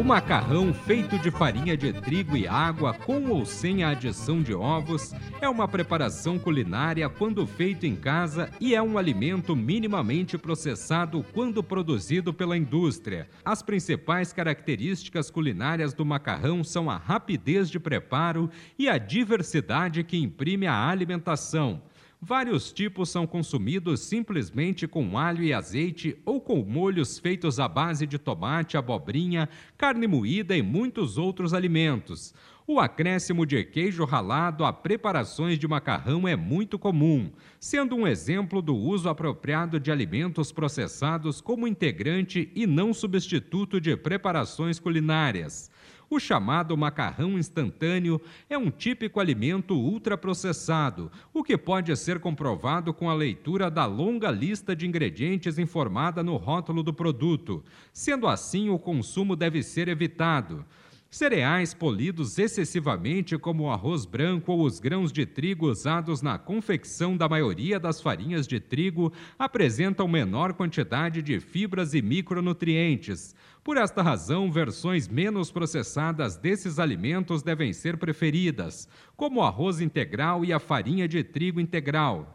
[0.00, 4.54] O macarrão feito de farinha de trigo e água, com ou sem a adição de
[4.54, 5.12] ovos,
[5.42, 11.62] é uma preparação culinária quando feito em casa e é um alimento minimamente processado quando
[11.62, 13.28] produzido pela indústria.
[13.44, 18.48] As principais características culinárias do macarrão são a rapidez de preparo
[18.78, 21.82] e a diversidade que imprime a alimentação.
[22.22, 28.06] Vários tipos são consumidos simplesmente com alho e azeite ou com molhos feitos à base
[28.06, 29.48] de tomate, abobrinha,
[29.78, 32.34] carne moída e muitos outros alimentos.
[32.66, 38.60] O acréscimo de queijo ralado a preparações de macarrão é muito comum, sendo um exemplo
[38.60, 45.70] do uso apropriado de alimentos processados como integrante e não substituto de preparações culinárias.
[46.12, 53.08] O chamado macarrão instantâneo é um típico alimento ultraprocessado, o que pode ser comprovado com
[53.08, 57.62] a leitura da longa lista de ingredientes informada no rótulo do produto.
[57.92, 60.64] Sendo assim, o consumo deve ser evitado.
[61.12, 67.16] Cereais polidos excessivamente, como o arroz branco ou os grãos de trigo usados na confecção
[67.16, 73.34] da maioria das farinhas de trigo, apresentam menor quantidade de fibras e micronutrientes.
[73.64, 80.44] Por esta razão, versões menos processadas desses alimentos devem ser preferidas, como o arroz integral
[80.44, 82.32] e a farinha de trigo integral.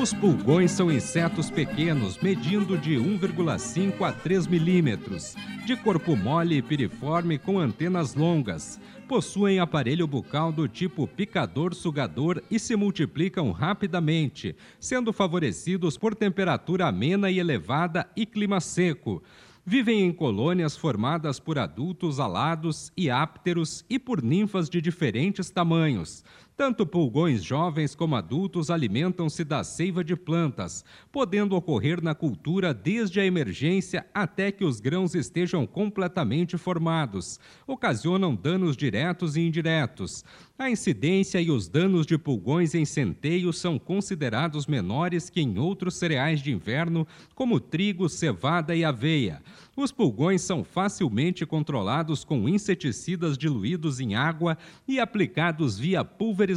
[0.00, 6.62] Os pulgões são insetos pequenos, medindo de 1,5 a 3 milímetros, de corpo mole e
[6.62, 8.80] piriforme com antenas longas.
[9.06, 17.30] Possuem aparelho bucal do tipo picador-sugador e se multiplicam rapidamente, sendo favorecidos por temperatura amena
[17.30, 19.22] e elevada e clima seco.
[19.66, 26.24] Vivem em colônias formadas por adultos alados e ápteros e por ninfas de diferentes tamanhos.
[26.60, 33.18] Tanto pulgões jovens como adultos alimentam-se da seiva de plantas, podendo ocorrer na cultura desde
[33.18, 37.40] a emergência até que os grãos estejam completamente formados.
[37.66, 40.22] Ocasionam danos diretos e indiretos.
[40.58, 45.94] A incidência e os danos de pulgões em centeio são considerados menores que em outros
[45.94, 49.40] cereais de inverno, como trigo, cevada e aveia.
[49.74, 56.49] Os pulgões são facilmente controlados com inseticidas diluídos em água e aplicados via pulverização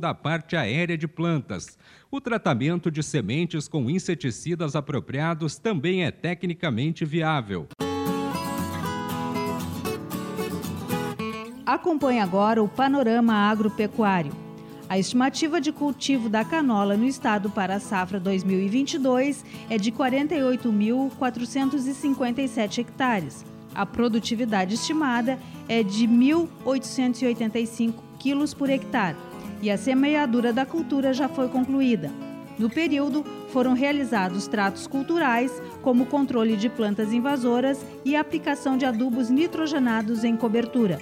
[0.00, 1.76] da parte aérea de plantas.
[2.10, 7.66] O tratamento de sementes com inseticidas apropriados também é tecnicamente viável.
[11.64, 14.32] Acompanhe agora o panorama agropecuário.
[14.88, 22.78] A estimativa de cultivo da canola no estado para a safra 2022 é de 48.457
[22.78, 23.42] hectares.
[23.74, 29.16] A produtividade estimada é de 1.885 quilos por hectare
[29.62, 32.10] e a semeadura da cultura já foi concluída.
[32.58, 39.30] No período, foram realizados tratos culturais, como controle de plantas invasoras e aplicação de adubos
[39.30, 40.98] nitrogenados em cobertura.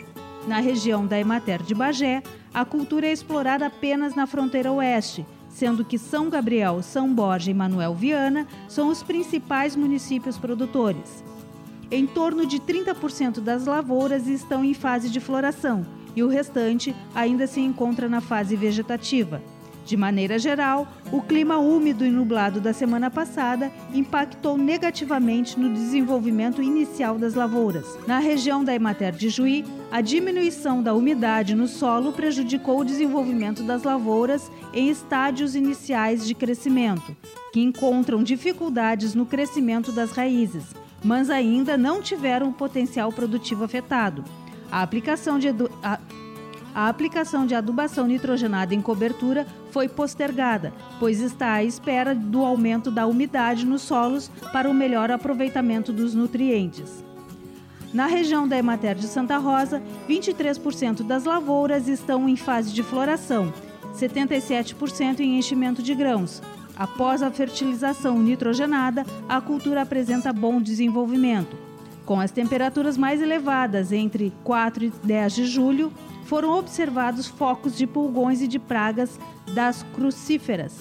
[0.46, 2.22] Na região da Emater de Bagé,
[2.52, 7.54] a cultura é explorada apenas na fronteira oeste, sendo que São Gabriel, São Borja e
[7.54, 11.24] Manuel Viana são os principais municípios produtores.
[11.90, 15.84] Em torno de 30% das lavouras estão em fase de floração
[16.14, 19.40] e o restante ainda se encontra na fase vegetativa.
[19.90, 26.62] De maneira geral, o clima úmido e nublado da semana passada impactou negativamente no desenvolvimento
[26.62, 27.98] inicial das lavouras.
[28.06, 33.64] Na região da Emater de Juí, a diminuição da umidade no solo prejudicou o desenvolvimento
[33.64, 37.16] das lavouras em estádios iniciais de crescimento,
[37.52, 40.66] que encontram dificuldades no crescimento das raízes,
[41.02, 44.22] mas ainda não tiveram o potencial produtivo afetado.
[44.70, 45.48] A aplicação de
[45.82, 45.98] a
[46.74, 52.90] a aplicação de adubação nitrogenada em cobertura foi postergada, pois está à espera do aumento
[52.90, 57.04] da umidade nos solos para o melhor aproveitamento dos nutrientes.
[57.92, 63.52] Na região da Emater de Santa Rosa, 23% das lavouras estão em fase de floração,
[63.96, 66.40] 77% em enchimento de grãos.
[66.76, 71.69] Após a fertilização nitrogenada, a cultura apresenta bom desenvolvimento.
[72.10, 75.92] Com as temperaturas mais elevadas entre 4 e 10 de julho,
[76.24, 79.16] foram observados focos de pulgões e de pragas
[79.54, 80.76] das crucíferas.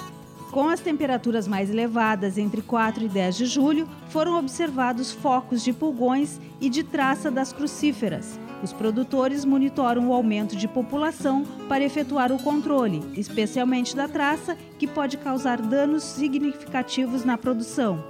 [0.51, 5.71] Com as temperaturas mais elevadas entre 4 e 10 de julho, foram observados focos de
[5.71, 8.39] pulgões e de traça das crucíferas.
[8.63, 14.87] Os produtores monitoram o aumento de população para efetuar o controle, especialmente da traça, que
[14.87, 18.03] pode causar danos significativos na produção.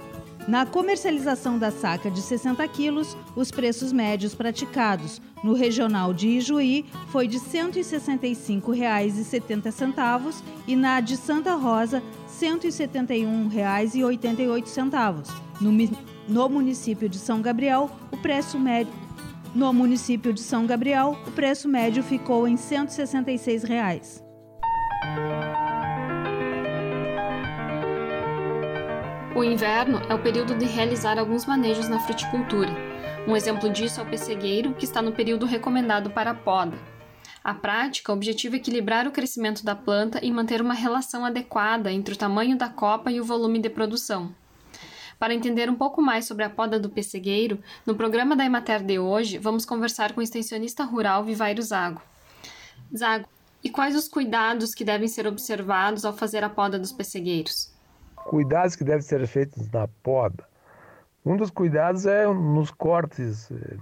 [0.50, 6.86] Na comercialização da saca de 60 quilos, os preços médios praticados no regional de Ijuí
[7.12, 12.04] foi de R$ 165,70 e na de Santa Rosa, R$
[12.58, 15.28] 171,88.
[15.60, 15.70] No,
[16.26, 18.92] no município de São Gabriel, o preço médio
[19.54, 24.20] no município de São Gabriel, o preço médio ficou em 166 reais.
[29.40, 32.70] O inverno é o período de realizar alguns manejos na fruticultura.
[33.26, 36.76] Um exemplo disso é o pessegueiro, que está no período recomendado para a poda.
[37.42, 41.90] A prática, o objetivo é equilibrar o crescimento da planta e manter uma relação adequada
[41.90, 44.34] entre o tamanho da copa e o volume de produção.
[45.18, 48.98] Para entender um pouco mais sobre a poda do pessegueiro, no programa da Emater de
[48.98, 52.02] hoje, vamos conversar com o extensionista rural Vivairo Zago.
[52.94, 53.26] Zago,
[53.64, 57.79] e quais os cuidados que devem ser observados ao fazer a poda dos pessegueiros?
[58.24, 60.44] Cuidados que devem ser feitos na poda.
[61.24, 63.76] Um dos cuidados é nos cortes, eh,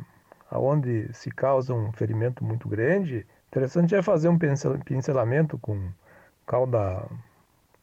[0.51, 3.27] aonde se causa um ferimento muito grande.
[3.49, 5.91] Interessante é fazer um pincelamento com
[6.47, 7.07] calda,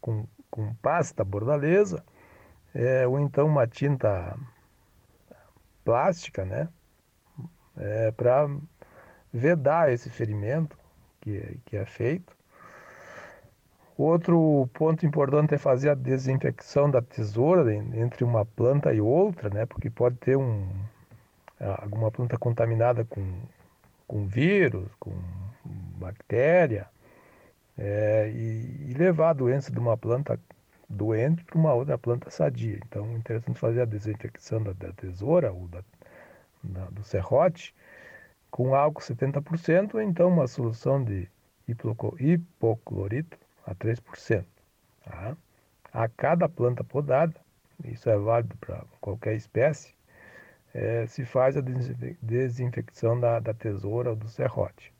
[0.02, 2.04] com, com pasta bordaleza,
[2.74, 4.38] é, ou então uma tinta
[5.84, 6.68] plástica, né?
[7.78, 8.50] É, para
[9.32, 10.78] vedar esse ferimento
[11.22, 12.35] que, que é feito.
[13.98, 19.66] Outro ponto importante é fazer a desinfecção da tesoura entre uma planta e outra, né?
[19.66, 20.68] Porque pode ter um,
[21.80, 23.24] alguma planta contaminada com,
[24.06, 25.14] com vírus, com
[25.98, 26.88] bactéria,
[27.78, 30.38] é, e, e, levar a doença de uma planta
[30.90, 32.80] doente para uma outra planta sadia.
[32.86, 35.84] Então, é interessante fazer a desinfecção da, da tesoura ou da,
[36.64, 37.74] da, do serrote
[38.52, 41.30] com álcool 70%, ou então uma solução de
[41.68, 44.46] hipoclorito a 3%.
[45.04, 45.36] Tá?
[45.94, 47.34] A cada planta podada,
[47.84, 49.94] isso é válido para qualquer espécie,
[50.74, 51.62] é, se faz a
[52.22, 54.94] desinfecção da, da tesoura ou do serrote.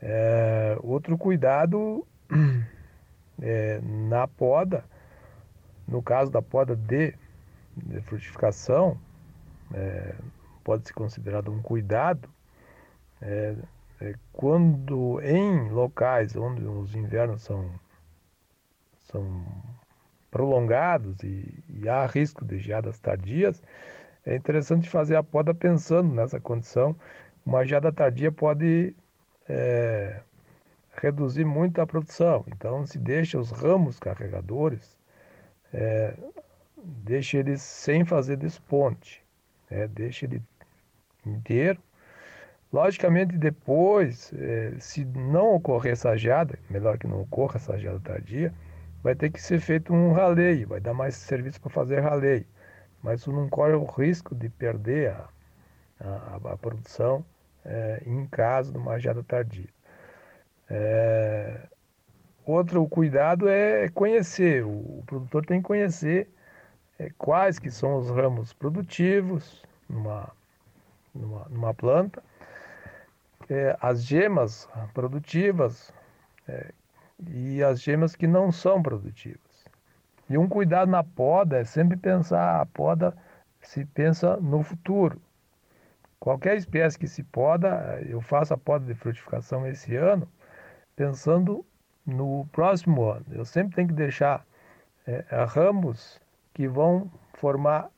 [0.00, 2.06] É, outro cuidado
[3.40, 4.84] é, na poda,
[5.86, 7.14] no caso da poda de,
[7.76, 8.98] de frutificação,
[9.72, 10.14] é,
[10.62, 12.28] pode ser considerado um cuidado,
[13.22, 13.56] é,
[14.32, 17.68] quando em locais onde os invernos são,
[19.00, 19.44] são
[20.30, 23.62] prolongados e, e há risco de geadas tardias,
[24.24, 26.94] é interessante fazer a poda pensando nessa condição.
[27.44, 28.94] Uma geada tardia pode
[29.48, 30.20] é,
[30.92, 32.44] reduzir muito a produção.
[32.48, 34.96] Então, se deixa os ramos carregadores,
[35.72, 36.14] é,
[36.76, 39.24] deixa eles sem fazer desponte,
[39.70, 40.42] é, deixa ele
[41.26, 41.80] inteiro
[42.72, 48.52] Logicamente, depois, eh, se não ocorrer essa geada, melhor que não ocorra essa geada tardia,
[49.02, 52.46] vai ter que ser feito um raleio, vai dar mais serviço para fazer raleio.
[53.02, 55.28] Mas isso não corre o risco de perder a,
[56.00, 57.24] a, a produção
[57.64, 59.68] eh, em caso de uma geada tardia.
[60.70, 61.68] É,
[62.44, 66.28] outro cuidado é conhecer, o, o produtor tem que conhecer
[66.98, 70.30] é, quais que são os ramos produtivos numa,
[71.14, 72.22] numa, numa planta,
[73.48, 75.92] é, as gemas produtivas
[76.46, 76.72] é,
[77.28, 79.40] e as gemas que não são produtivas.
[80.28, 83.16] E um cuidado na poda é sempre pensar, a poda
[83.60, 85.20] se pensa no futuro.
[86.20, 90.28] Qualquer espécie que se poda, eu faço a poda de frutificação esse ano,
[90.96, 91.64] pensando
[92.04, 93.24] no próximo ano.
[93.30, 94.44] Eu sempre tenho que deixar
[95.06, 96.20] é, ramos
[96.52, 97.88] que vão formar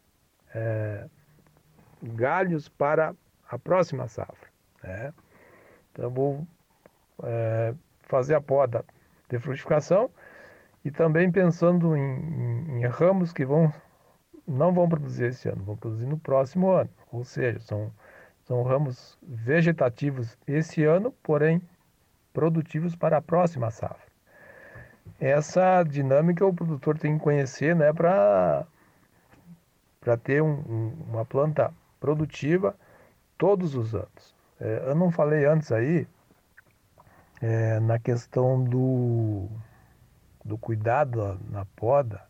[0.55, 1.07] é,
[2.03, 3.15] galhos para
[3.49, 4.49] a próxima safra.
[4.83, 5.13] Né?
[6.01, 6.47] Então, vou
[7.23, 8.83] é, fazer a poda
[9.29, 10.11] de frutificação
[10.83, 13.71] e também pensando em, em, em, ramos que vão,
[14.49, 16.89] não vão produzir esse ano, vão produzir no próximo ano.
[17.13, 17.93] Ou seja, são,
[18.45, 21.61] são ramos vegetativos esse ano, porém
[22.33, 24.11] produtivos para a próxima safra.
[25.21, 28.67] Essa dinâmica o produtor tem que conhecer né, para
[30.23, 32.75] ter um, um, uma planta produtiva
[33.37, 34.40] todos os anos.
[34.61, 36.07] É, eu não falei antes aí
[37.41, 39.49] é, na questão do,
[40.45, 42.21] do cuidado na poda,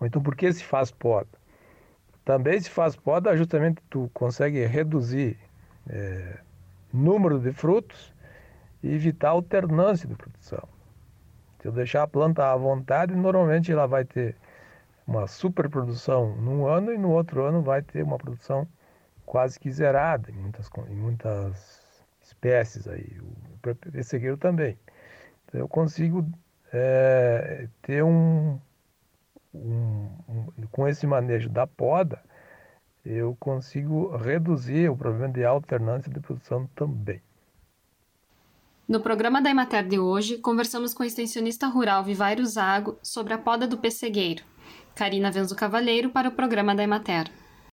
[0.00, 1.28] ou então por que se faz poda.
[2.24, 5.36] Também se faz poda justamente tu consegue reduzir
[5.88, 6.38] é,
[6.92, 8.14] número de frutos
[8.82, 10.66] e evitar alternância de produção.
[11.60, 14.36] Se eu deixar a planta à vontade, normalmente ela vai ter
[15.06, 18.66] uma superprodução num ano e no outro ano vai ter uma produção
[19.24, 21.84] quase que zerada em muitas, em muitas
[22.22, 24.78] espécies aí, o pessegueiro também.
[25.46, 26.26] Então eu consigo
[26.72, 28.58] é, ter um,
[29.54, 32.20] um, um, com esse manejo da poda,
[33.04, 37.20] eu consigo reduzir o problema de alternância de produção também.
[38.88, 43.38] No programa da Emater de hoje, conversamos com o extensionista rural Vivairo Zago sobre a
[43.38, 44.42] poda do pessegueiro.
[44.94, 47.30] Karina Venzo Cavalheiro para o programa da Emater.